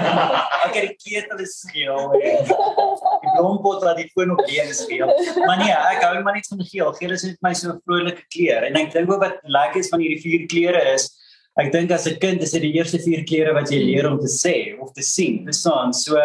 ek 0.65 0.77
het 0.77 0.87
die 0.87 0.95
ketel 1.01 1.43
is 1.43 1.57
geel. 1.73 2.15
Die 2.15 3.33
blompot 3.35 3.83
wat 3.83 3.99
die 3.99 4.07
foon 4.13 4.33
op 4.35 4.41
leen 4.47 4.71
is 4.71 4.85
geel. 4.89 5.11
Maar 5.43 5.61
nee, 5.61 5.75
ek 5.75 6.07
hou 6.07 6.15
maar 6.23 6.39
net 6.39 6.47
van 6.51 6.63
geel. 6.63 6.95
Geel 7.01 7.17
is 7.17 7.27
net 7.27 7.37
my 7.45 7.53
so 7.57 7.75
vrolike 7.83 8.23
kleur. 8.33 8.65
En 8.69 8.79
ek 8.79 8.95
dink 8.95 9.11
ook 9.11 9.23
wat 9.23 9.39
lekker 9.43 9.83
is 9.83 9.91
van 9.93 10.03
hierdie 10.03 10.23
vier 10.23 10.49
kleure 10.51 10.83
is 10.95 11.11
Ek 11.55 11.69
dink 11.71 11.91
as 11.95 12.05
'n 12.05 12.19
kind 12.19 12.41
is 12.43 12.51
dit 12.51 12.65
die 12.65 12.73
eerste 12.75 12.99
vier 12.99 13.23
kleure 13.23 13.53
wat 13.55 13.69
jy 13.71 13.79
leer 13.79 14.09
om 14.09 14.19
te 14.19 14.27
sê 14.27 14.75
of 14.75 14.91
te 14.91 15.01
sien. 15.01 15.45
Dis 15.45 15.61
so, 15.63 15.71
so 15.95 16.19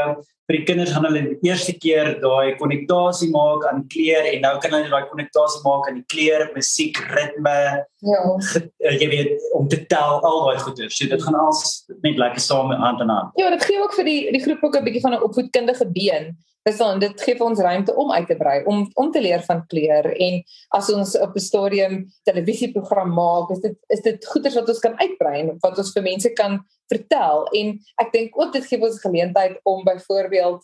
vir 0.51 0.59
die 0.59 0.67
kinders 0.67 0.91
gaan 0.91 1.07
hulle 1.07 1.21
die 1.29 1.47
eerste 1.47 1.73
keer 1.79 2.17
daai 2.19 2.57
konnektasie 2.59 3.29
maak 3.31 3.63
aan 3.71 3.85
kleur 3.93 4.27
en 4.27 4.43
nou 4.43 4.53
kan 4.63 4.75
hulle 4.75 4.91
daai 4.91 5.07
konnektasie 5.13 5.61
maak 5.63 5.87
aan 5.87 6.01
die 6.01 6.07
kleur, 6.11 6.49
musiek, 6.57 6.99
ritme. 7.15 7.55
Ja. 8.03 8.23
Eh, 8.59 8.97
jy 8.99 9.09
weet 9.13 9.47
om 9.55 9.69
te 9.71 9.79
tel 9.93 10.19
al 10.19 10.43
daai 10.49 10.59
goeie. 10.65 10.89
So 10.91 11.07
dit 11.13 11.23
gaan 11.23 11.39
als 11.39 11.85
net 12.03 12.19
lekker 12.19 12.43
saam 12.43 12.75
hand 12.75 13.05
in 13.05 13.15
hand. 13.15 13.31
Ja, 13.39 13.53
dit 13.55 13.63
gee 13.69 13.79
ook 13.79 13.95
vir 13.95 14.11
die 14.11 14.21
die 14.35 14.43
groep 14.43 14.65
ook 14.67 14.81
'n 14.81 14.85
bietjie 14.89 15.05
van 15.07 15.15
'n 15.15 15.23
opvoedkundige 15.29 15.87
been. 15.95 16.35
Dis 16.69 16.77
dan 16.77 16.99
dit 17.01 17.23
gee 17.25 17.37
vir 17.39 17.47
ons 17.47 17.61
ruimte 17.65 17.95
om 17.97 18.11
uit 18.13 18.27
te 18.29 18.37
brei, 18.37 18.59
om 18.69 18.83
om 19.01 19.13
te 19.13 19.21
leer 19.25 19.41
van 19.47 19.63
kleur. 19.67 20.11
En 20.13 20.43
as 20.77 20.91
ons 20.93 21.15
op 21.19 21.37
'n 21.37 21.41
stadium 21.41 21.95
televisieprogram 22.29 23.15
maak, 23.15 23.51
is 23.51 23.61
dit 23.61 23.77
is 23.89 24.01
dit 24.01 24.27
goeders 24.27 24.55
wat 24.55 24.69
ons 24.69 24.79
kan 24.79 24.99
uitbrei 24.99 25.41
en 25.41 25.57
wat 25.61 25.79
ons 25.79 25.93
vir 25.93 26.03
mense 26.03 26.33
kan 26.33 26.61
vertel. 26.89 27.47
En 27.53 27.79
ek 27.97 28.13
dink 28.13 28.37
ook 28.37 28.53
dit 28.53 28.67
gee 28.67 28.83
ons 28.83 29.01
geleentheid 29.01 29.61
om 29.65 29.85
byvoorbeeld 29.85 30.61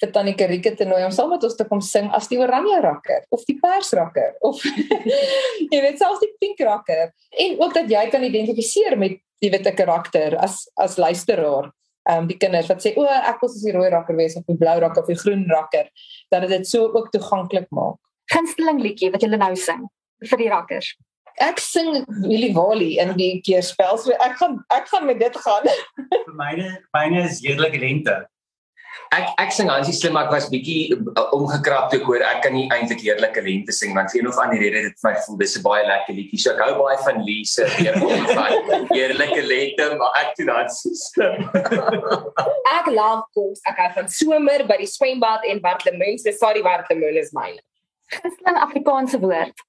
vir 0.00 0.12
Tannie 0.12 0.34
Karike 0.34 0.74
te 0.74 0.84
nooi 0.84 1.04
om 1.04 1.12
saam 1.14 1.30
met 1.30 1.44
ons 1.46 1.56
te 1.56 1.66
kom 1.68 1.80
sing 1.80 2.10
as 2.16 2.28
die 2.28 2.38
oranje 2.38 2.80
rakker 2.80 3.26
of 3.34 3.44
die 3.44 3.58
pers 3.62 3.92
rakker 3.92 4.34
of 4.40 4.62
jy 5.72 5.80
weet 5.80 5.98
selfs 5.98 6.20
die 6.20 6.34
pink 6.38 6.60
rakker. 6.60 7.12
En 7.30 7.60
ook 7.60 7.74
dat 7.74 7.90
jy 7.90 8.08
kan 8.10 8.26
identifiseer 8.26 8.98
met 8.98 9.18
die 9.42 9.50
witte 9.50 9.74
karakter 9.76 10.36
as 10.38 10.64
as 10.80 10.96
luisteraar 10.96 11.72
um 12.12 12.26
die 12.28 12.36
kinders 12.36 12.68
wat 12.68 12.82
sê 12.84 12.92
o 13.00 13.06
ek 13.06 13.40
wil 13.40 13.50
soos 13.52 13.64
die 13.64 13.74
rooi 13.74 13.88
rakker 13.92 14.16
wees 14.18 14.36
of 14.36 14.44
die 14.50 14.58
blou 14.60 14.76
rakker 14.82 15.02
of 15.02 15.10
die 15.10 15.20
groen 15.20 15.46
rakker 15.50 15.88
dat 16.34 16.48
dit 16.48 16.68
so 16.68 16.90
ook 16.92 17.10
toeganklik 17.14 17.68
maak. 17.70 17.98
Gunsteling 18.32 18.80
liedjie 18.84 19.10
wat 19.14 19.24
jy 19.24 19.32
nou 19.32 19.54
sing 19.56 19.86
vir 20.30 20.40
die 20.40 20.50
rakkers. 20.52 20.94
Ek 21.42 21.58
sing 21.58 22.04
Willie 22.22 22.52
Wally 22.54 22.92
in 23.02 23.16
die 23.18 23.40
keerspel. 23.42 23.98
So 23.98 24.14
ek 24.22 24.36
gaan 24.38 24.60
ek 24.74 24.86
gaan 24.92 25.08
met 25.08 25.18
dit 25.22 25.36
gaan. 25.46 25.66
vir 26.12 26.36
myne 26.38 26.68
myne 26.94 27.24
is 27.24 27.42
heerlike 27.42 27.80
lente. 27.80 28.22
Ek 29.14 29.30
ek 29.38 29.52
sing 29.54 29.68
Hansie 29.70 29.94
slim 29.94 30.14
maar 30.16 30.26
ek 30.26 30.32
was 30.34 30.46
bietjie 30.50 30.96
uh, 30.96 31.26
omgekrap 31.36 31.90
toe 31.90 32.00
ek 32.00 32.06
hoor 32.08 32.24
ek 32.26 32.40
kan 32.46 32.54
nie 32.56 32.64
eintlik 32.74 33.02
heerlike 33.04 33.42
lente 33.46 33.74
sing 33.76 33.92
want 33.96 34.10
vir 34.10 34.22
een 34.22 34.30
of 34.30 34.38
ander 34.42 34.62
rede 34.62 34.82
dit 34.86 35.02
vir 35.02 35.10
my 35.10 35.14
voel 35.26 35.38
dis 35.42 35.56
'n 35.58 35.64
baie 35.66 35.84
lekker 35.90 36.16
liedjie. 36.18 36.40
So 36.42 36.54
ek 36.54 36.62
hou 36.64 36.72
baie 36.80 36.98
van 37.04 37.20
Lise 37.28 37.68
weer 37.76 37.98
om 38.06 38.24
van 38.32 38.88
heerlike 38.90 39.42
lente 39.50 39.90
maar 40.00 40.18
ek 40.22 40.32
doen 40.40 40.50
dit 40.54 40.74
so 40.78 40.96
slim. 41.02 41.36
Ek 42.78 42.88
love 42.90 43.28
kos. 43.36 43.60
Ek 43.70 43.78
hou 43.82 43.90
van 44.00 44.08
somer 44.08 44.66
by 44.66 44.80
die 44.80 44.90
swembad 44.90 45.46
en 45.50 45.62
Bartlemoen. 45.62 46.18
So 46.18 46.34
sorry 46.34 46.64
Bartlemoen 46.64 47.20
is 47.20 47.30
myne. 47.36 47.60
Gunsteling 48.14 48.58
Afrikaanse 48.60 49.20
woord. 49.20 49.62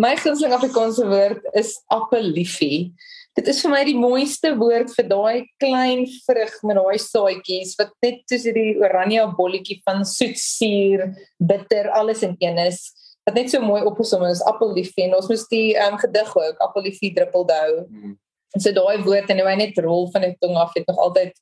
My 0.00 0.14
gunsteling 0.16 0.54
Afrikaanse 0.56 1.08
woord 1.08 1.48
is 1.58 1.74
appeliefie. 1.92 2.92
Dit 3.38 3.48
is 3.48 3.62
vir 3.64 3.72
my 3.72 3.80
die 3.88 3.96
mooiste 3.96 4.50
woord 4.60 4.90
vir 4.92 5.06
daai 5.08 5.46
klein 5.62 6.02
vrug 6.26 6.56
met 6.68 6.76
daai 6.76 6.98
saadjies 7.00 7.76
wat 7.78 7.94
net 8.04 8.20
soos 8.28 8.44
hierdie 8.48 8.74
oranje 8.82 9.24
bolletjie 9.38 9.78
van 9.86 10.04
soet, 10.04 10.36
suur, 10.36 11.06
bitter, 11.40 11.88
alles 11.96 12.22
in 12.26 12.36
een 12.42 12.60
is. 12.66 12.90
Wat 13.24 13.38
net 13.38 13.48
so 13.52 13.62
mooi 13.64 13.80
opgesom 13.88 14.26
is, 14.28 14.42
appeliefie. 14.50 15.06
En 15.06 15.16
ons 15.16 15.30
moes 15.30 15.46
die 15.48 15.72
um, 15.80 15.96
gedig 16.02 16.36
ook, 16.36 16.60
appeliefie 16.66 17.14
druppeldou. 17.16 17.86
Mm. 17.88 18.18
En 18.52 18.60
so 18.60 18.74
daai 18.76 19.00
woord 19.06 19.30
en 19.32 19.40
hy 19.40 19.56
net 19.56 19.80
rol 19.80 20.10
van 20.12 20.26
die 20.26 20.34
tong 20.42 20.58
af 20.60 20.76
het 20.76 20.88
nog 20.90 21.00
altyd 21.00 21.32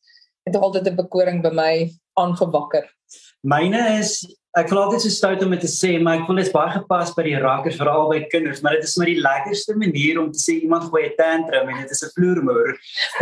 het 0.46 0.54
nog 0.54 0.62
altyd 0.62 0.88
'n 0.88 0.96
bekoring 0.96 1.42
by 1.42 1.50
my 1.52 1.72
aangewakker. 2.14 2.86
Myne 3.42 3.98
is 3.98 4.22
ek 4.58 4.66
voel 4.70 4.80
altyd 4.82 5.04
so 5.04 5.14
stout 5.14 5.42
om 5.44 5.52
dit 5.54 5.60
te 5.62 5.70
sê, 5.70 5.92
maar 6.02 6.18
ek 6.18 6.24
voel 6.26 6.40
dit 6.40 6.48
is 6.48 6.54
baie 6.54 6.72
gepas 6.74 7.12
by 7.14 7.24
die 7.28 7.36
rakkers 7.38 7.76
veral 7.78 8.08
by 8.10 8.18
kinders, 8.32 8.62
maar 8.64 8.74
dit 8.74 8.88
is 8.88 8.96
maar 8.98 9.10
die 9.10 9.22
lekkerste 9.22 9.76
manier 9.78 10.18
om 10.18 10.32
te 10.34 10.42
sê 10.42 10.56
iemand 10.64 10.88
gooi 10.90 11.04
'n 11.06 11.14
tantrum 11.20 11.70
en 11.70 11.78
dit 11.82 11.90
is 11.94 12.02
'n 12.02 12.10
vloermoer. 12.16 12.74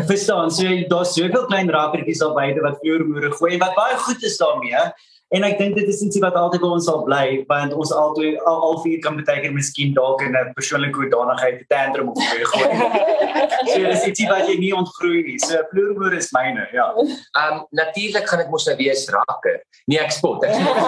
Verstaan, 0.09 0.51
so 0.51 0.65
daar's 0.89 1.13
soveel 1.15 1.45
klein 1.51 1.69
rakkertjies 1.69 2.23
al 2.25 2.35
buite 2.35 2.65
wat 2.65 2.81
vloermoere 2.81 3.31
gooi 3.37 3.59
wat 3.59 3.77
baie 3.77 3.97
goed 3.97 4.23
is 4.23 4.39
daarmee. 4.39 4.81
En 5.29 5.45
ek 5.45 5.59
dink 5.61 5.75
dit 5.77 5.89
is 5.93 5.99
ietsie 6.01 6.23
wat 6.25 6.37
altyd 6.41 6.63
by 6.63 6.69
ons 6.73 6.87
sal 6.89 7.03
bly 7.05 7.25
want 7.51 7.75
ons 7.77 7.91
altyd 7.93 8.39
al, 8.49 8.63
al 8.65 8.79
vier 8.81 9.01
kan 9.05 9.19
baie 9.19 9.43
keer 9.43 9.53
miskien 9.53 9.91
dalk 9.97 10.23
in 10.25 10.33
'n 10.33 10.55
persoonlike 10.57 10.97
hoedanigheid 10.97 11.61
'n 11.61 11.67
tantrum 11.69 12.09
op 12.13 12.17
gooi 12.17 12.45
gooi. 12.53 12.69
so 13.73 13.83
dis 13.85 14.07
ietsie 14.09 14.29
wat 14.31 14.49
jy 14.49 14.57
nie 14.57 14.73
ontgroei 14.73 15.21
nie. 15.27 15.37
So 15.45 15.61
vloermoer 15.73 16.17
is 16.17 16.31
myne, 16.33 16.65
ja. 16.73 16.89
Ehm 16.97 17.59
um, 17.59 17.67
natuurlik 17.77 18.29
gaan 18.29 18.41
dit 18.41 18.49
mos 18.49 18.65
nou 18.71 18.77
wees 18.81 19.05
rakker. 19.13 19.61
Nee, 19.85 20.01
ek 20.01 20.17
spot. 20.17 20.45
Ek 20.49 20.55
spot. 20.57 20.81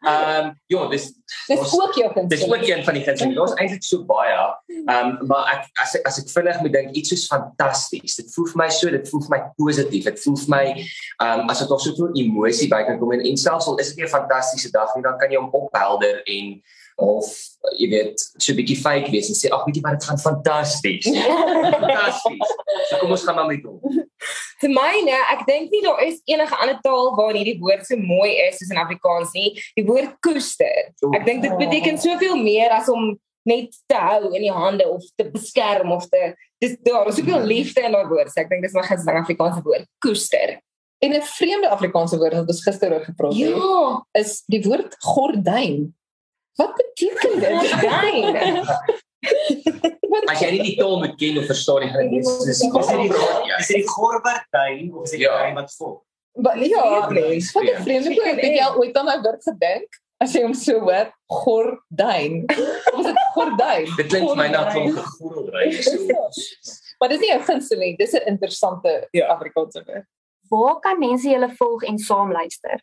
Ehm 0.00 0.32
um, 0.32 0.48
ja, 0.72 0.88
dis 0.88 1.12
dis 1.48 1.60
ons, 1.60 1.76
ook 1.82 2.00
jou 2.00 2.08
kind. 2.16 2.30
Dis 2.30 2.46
ook 2.48 2.64
een 2.64 2.84
van 2.84 2.94
die 2.96 3.04
gunsteling. 3.04 3.36
Daar's 3.36 3.56
eintlik 3.60 3.84
so 3.84 4.00
baie. 4.08 4.40
Ehm 4.88 4.96
um, 4.96 5.28
maar 5.28 5.52
ek 5.52 5.68
as 5.84 5.94
ek 6.00 6.08
as 6.08 6.22
ek 6.24 6.32
vinnig 6.32 6.60
moet 6.64 6.72
dink 6.72 6.96
iets 6.96 7.12
soos 7.12 7.26
fantasties. 7.28 8.16
Dit 8.16 8.32
voel 8.32 8.48
vir 8.54 8.62
my 8.64 8.70
so, 8.72 8.88
dit 8.88 9.12
voel 9.12 9.26
vir 9.28 9.36
my 9.36 9.42
positief. 9.60 10.08
Dit 10.08 10.24
voel 10.24 10.40
vir 10.40 10.52
my 10.56 10.64
ehm 10.72 11.44
um, 11.44 11.52
as 11.52 11.60
dit 11.60 11.68
nog 11.68 11.84
soveel 11.84 12.16
emosie 12.24 12.72
by 12.72 12.80
kan 12.88 12.96
kom 12.98 13.12
en, 13.12 13.20
en 13.20 13.36
selfs 13.44 13.73
al 13.74 13.82
is 13.82 13.92
dit 13.94 14.04
'n 14.04 14.08
fantastiese 14.08 14.70
dag 14.70 14.94
nie, 14.94 15.02
dan 15.02 15.18
kan 15.18 15.30
jy 15.30 15.38
hom 15.38 15.50
ophelder 15.52 16.22
en 16.24 16.62
of 16.96 17.26
jy 17.74 17.88
weet 17.90 18.20
so 18.38 18.52
'n 18.52 18.56
bietjie 18.56 18.78
fake 18.78 19.10
wees 19.10 19.28
en 19.28 19.34
sê 19.34 19.50
ag 19.50 19.64
weet 19.66 19.76
jy 19.76 19.82
wat 19.82 19.98
dit 19.98 20.08
gaan 20.08 20.18
fantasties. 20.18 21.06
fantasties. 21.74 22.48
So 22.88 22.98
kom 23.00 23.10
ons 23.10 23.24
gaan 23.26 23.34
maar 23.34 23.50
met 23.50 23.64
hom. 23.66 23.80
Vir 24.62 24.70
my 24.70 24.94
nee, 25.04 25.22
ek 25.34 25.44
dink 25.46 25.70
nie 25.74 25.82
daar 25.82 26.00
is 26.06 26.20
enige 26.24 26.56
ander 26.56 26.78
taal 26.82 27.12
waar 27.18 27.34
hierdie 27.34 27.58
woord 27.60 27.84
so 27.86 27.96
mooi 27.96 28.30
is 28.46 28.58
soos 28.58 28.70
in 28.70 28.80
Afrikaans 28.80 29.34
nie. 29.34 29.50
Die 29.74 29.84
woord 29.84 30.14
koester. 30.20 30.94
Ek 31.14 31.26
dink 31.26 31.42
dit 31.42 31.56
beteken 31.58 31.98
soveel 31.98 32.36
meer 32.36 32.70
as 32.70 32.88
om 32.88 33.18
net 33.44 33.74
te 33.90 33.98
hou 34.00 34.32
in 34.32 34.46
die 34.46 34.52
hande 34.52 34.86
of 34.88 35.04
te 35.18 35.26
beskerm 35.28 35.92
of 35.92 36.06
te 36.08 36.32
dis 36.62 36.78
daar 36.86 37.10
is 37.10 37.18
soveel 37.18 37.42
liefde 37.44 37.82
in 37.84 37.92
daai 37.92 38.06
woord. 38.08 38.30
So 38.30 38.40
ek 38.40 38.48
dink 38.52 38.64
dis 38.64 38.76
my 38.76 38.86
gunsteling 38.86 39.20
Afrikaanse 39.20 39.64
woord, 39.66 39.90
koester. 40.04 40.60
En 41.04 41.12
'n 41.12 41.22
vreemde 41.22 41.68
Afrikaanse 41.68 42.16
woord 42.18 42.34
wat 42.38 42.48
ons 42.48 42.62
gister 42.64 42.92
oor 42.92 43.04
gepraat 43.04 43.32
het, 43.32 43.40
Ja, 43.40 44.06
is 44.20 44.42
die 44.46 44.62
woord 44.64 44.96
gordyn. 44.98 45.94
Wat 46.56 46.72
beteken 46.80 47.40
dit? 47.40 47.72
gordyn. 47.72 48.64
As 50.30 50.40
jy 50.40 50.50
nie 50.54 50.62
die 50.70 50.76
taal 50.78 50.98
moet 51.02 51.14
ken 51.20 51.38
of 51.40 51.46
verstaan 51.50 51.82
nie, 51.84 51.90
gaan 51.92 52.10
dit 52.10 52.24
dis 52.24 52.28
Is 52.28 52.60
dit 52.62 52.72
die 52.72 53.10
is 53.58 53.66
dit 53.68 53.76
die 53.82 53.88
Gorbertyn 53.88 54.94
of 54.94 55.04
is 55.04 55.10
dit 55.10 55.20
die 55.20 55.28
Ja. 55.28 55.48
een 55.48 55.54
wat 55.58 55.74
vol? 55.78 55.94
Maar 56.44 56.58
ja, 56.58 57.08
vreemd. 57.08 57.52
wat 57.52 57.62
'n 57.64 57.82
vreemde 57.82 58.14
woord. 58.14 58.40
Het 58.40 58.54
jy 58.58 58.62
al 58.64 58.76
ooit 58.78 58.96
aan 58.96 59.06
daai 59.06 59.20
woord 59.22 59.42
gedink? 59.42 59.88
As 60.20 60.32
jy 60.32 60.42
hom 60.42 60.54
so 60.54 60.78
hoor, 60.80 61.12
gordyn. 61.26 62.44
Is 62.98 63.06
dit 63.10 63.18
gordyn? 63.34 63.84
Dit 63.96 64.06
klink 64.06 64.28
vir 64.28 64.36
my 64.36 64.48
na 64.48 64.70
Gordyn. 64.70 64.92
klomp 64.92 65.06
gegoogelry 65.06 65.82
so. 65.82 65.98
Maar 66.98 67.08
dis 67.08 67.20
nie 67.20 67.32
'n 67.34 67.42
gunsteling, 67.42 67.98
dis 67.98 68.12
'n 68.14 68.26
interessante 68.26 69.08
Ja. 69.12 69.26
Afrikaanse 69.26 69.82
woord. 69.86 70.06
Waar 70.54 70.80
kan 70.80 70.98
mense 70.98 71.28
julle 71.28 71.50
volg 71.58 71.84
en 71.90 71.98
saam 71.98 72.32
luister? 72.32 72.80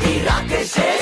Die 0.00 0.18
rakkers 0.26 0.76
is 0.76 0.99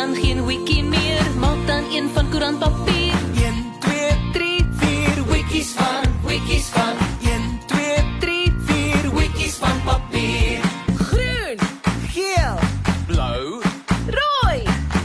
dan 0.00 0.14
geen 0.14 0.44
wiki 0.46 0.82
meer? 0.82 1.24
Maak 1.38 1.66
dan 1.66 1.84
een 1.90 2.08
van 2.14 2.30
koerantpapier. 2.30 3.14
1 3.34 3.54
2 3.80 4.30
3 4.32 4.66
4 4.76 5.26
wikkies 5.26 5.70
van 5.76 6.04
wikkies 6.26 6.64
van 6.64 6.94
1 7.22 7.60
2 7.66 8.04
3 8.20 8.52
4 8.66 9.14
wikkies 9.14 9.54
van 9.54 9.76
papier. 9.84 10.60
Groen, 10.96 11.58
geel, 12.12 12.56
Blou 13.06 13.62
rooi. 14.18 14.62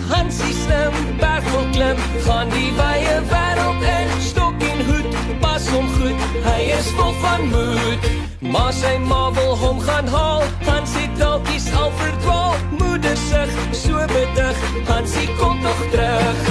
Hansie 0.08 0.54
slim, 0.54 0.94
bergvol 1.20 1.66
klim, 1.72 1.98
gaan 2.26 2.50
die 2.50 2.72
wye 2.80 3.16
wêreld 3.32 3.82
in, 4.00 4.10
stok 4.22 4.62
en 4.72 4.86
hoed, 4.86 5.12
pas 5.40 5.68
hom 5.70 5.88
goed, 5.98 6.20
hy 6.48 6.62
is 6.80 6.88
vol 6.98 7.14
van 7.22 7.48
moed. 7.52 8.12
Maar 8.40 8.74
sy 8.74 8.98
ma 8.98 9.32
wil 9.32 9.58
hom 9.58 9.80
gaan 9.80 10.08
haal, 10.08 10.44
Hansie 10.64 11.06
dalkies 11.06 11.15
al 11.86 11.92
verdwaal, 11.92 12.54
moeder 12.80 13.18
sug, 13.18 13.52
so 13.72 14.06
bidig, 14.10 14.58
Hansie 14.90 15.30
kom 15.40 15.62
tog 15.62 15.82
terug. 15.92 16.48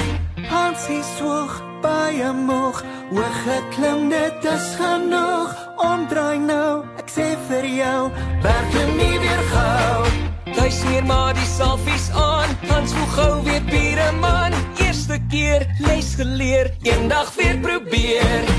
Hansie 0.49 1.03
soog 1.17 1.57
baie 1.83 2.31
moeg, 2.33 2.83
hoog 3.11 3.41
geklim, 3.47 4.09
dit 4.13 4.47
is 4.53 4.69
genoeg, 4.79 5.57
omdraai 5.89 6.39
nou, 6.39 6.85
ek 7.03 7.11
sê 7.11 7.27
vir 7.49 7.67
jou, 7.81 7.99
werk 8.47 8.79
nie 9.01 9.19
weer 9.25 9.43
gou. 9.51 10.07
Hy 10.55 10.71
smeer 10.79 11.09
maar 11.11 11.35
die 11.35 11.51
selfies 11.57 12.07
aan, 12.15 12.55
Hans 12.71 12.95
hoe 12.95 13.11
gou 13.17 13.33
weet 13.49 13.67
bure 13.73 14.09
man, 14.23 14.55
eerste 14.87 15.19
keer 15.35 15.67
les 15.89 16.15
geleer, 16.21 16.71
eendag 16.87 17.35
weer 17.41 17.59
probeer. 17.65 18.51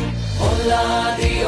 Holla 0.43 1.15
die 1.23 1.45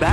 Die 0.00 0.04